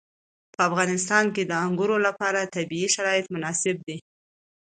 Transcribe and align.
په 0.53 0.59
افغانستان 0.69 1.25
کې 1.35 1.43
د 1.45 1.51
انګور 1.65 1.91
لپاره 2.07 2.49
طبیعي 2.55 2.89
شرایط 2.95 3.25
مناسب 3.35 3.75
دي. 3.87 3.97